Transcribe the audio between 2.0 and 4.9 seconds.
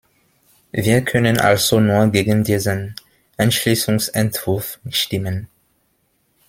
gegen diesen Entschließungsentwurf